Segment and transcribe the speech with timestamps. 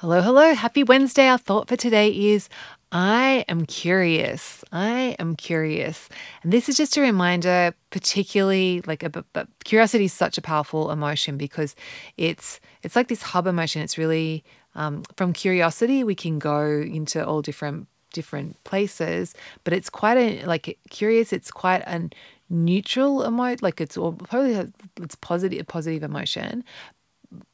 [0.00, 0.52] Hello, hello.
[0.52, 1.26] Happy Wednesday.
[1.26, 2.50] Our thought for today is
[2.92, 4.62] I am curious.
[4.70, 6.10] I am curious.
[6.42, 10.90] And this is just a reminder, particularly like a, but curiosity is such a powerful
[10.90, 11.74] emotion because
[12.18, 13.80] it's it's like this hub emotion.
[13.80, 19.32] It's really um, from curiosity we can go into all different different places,
[19.64, 21.32] but it's quite a like curious.
[21.32, 22.10] It's quite a
[22.50, 23.60] neutral emotion.
[23.62, 24.70] Like it's or probably
[25.00, 26.64] it's positive positive emotion,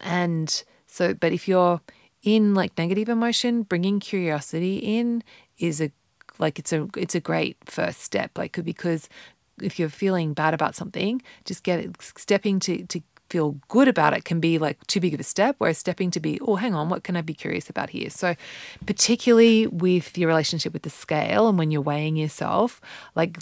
[0.00, 1.80] and so but if you're
[2.22, 5.22] in like negative emotion, bringing curiosity in
[5.58, 5.90] is a
[6.38, 8.36] like it's a it's a great first step.
[8.36, 9.08] Like because
[9.60, 14.14] if you're feeling bad about something, just get it, stepping to to feel good about
[14.14, 16.74] it can be like too big of a step, whereas stepping to be, oh, hang
[16.74, 18.10] on, what can I be curious about here?
[18.10, 18.34] So,
[18.86, 22.80] particularly with your relationship with the scale and when you're weighing yourself,
[23.14, 23.38] like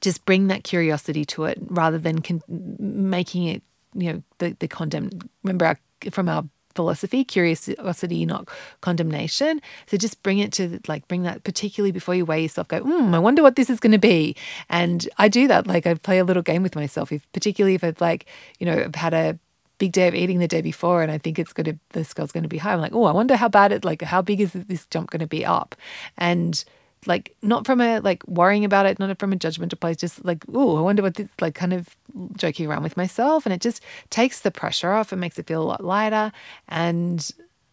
[0.00, 3.62] just bring that curiosity to it rather than con- making it,
[3.94, 5.10] you know, the, the condemn.
[5.42, 5.78] Remember our,
[6.10, 6.44] from our
[6.78, 8.48] philosophy, curiosity, not
[8.82, 9.60] condemnation.
[9.88, 12.68] So just bring it to like bring that particularly before you weigh yourself.
[12.68, 14.36] Go, hmm, I wonder what this is going to be.
[14.70, 15.66] And I do that.
[15.66, 17.10] Like I play a little game with myself.
[17.10, 18.26] If particularly if I've like
[18.60, 19.40] you know I've had a
[19.78, 22.30] big day of eating the day before and I think it's going to the scale's
[22.30, 22.74] going to be high.
[22.74, 25.26] I'm like, oh, I wonder how bad it like how big is this jump going
[25.26, 25.74] to be up,
[26.16, 26.64] and
[27.06, 30.44] like not from a like worrying about it, not from a judgmental place, just like,
[30.54, 31.96] oh, I wonder what this like kind of
[32.36, 33.46] joking around with myself.
[33.46, 36.32] And it just takes the pressure off and makes it feel a lot lighter.
[36.68, 37.30] And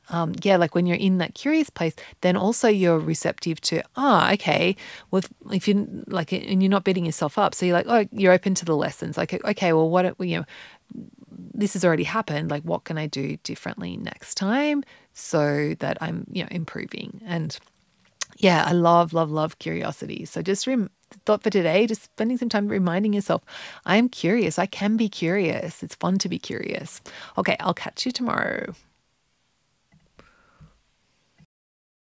[0.09, 4.29] um, yeah, like when you're in that curious place, then also you're receptive to, ah,
[4.29, 4.75] oh, okay,
[5.09, 7.55] well, if, if you're like, and you're not beating yourself up.
[7.55, 9.17] So you're like, oh, you're open to the lessons.
[9.17, 10.45] Like, okay, well, what, you know,
[11.31, 12.51] this has already happened.
[12.51, 17.21] Like, what can I do differently next time so that I'm, you know, improving?
[17.25, 17.57] And
[18.37, 20.25] yeah, I love, love, love curiosity.
[20.25, 20.89] So just rem-
[21.25, 23.43] thought for today, just spending some time reminding yourself,
[23.85, 24.59] I am curious.
[24.59, 25.83] I can be curious.
[25.83, 27.01] It's fun to be curious.
[27.37, 28.73] Okay, I'll catch you tomorrow.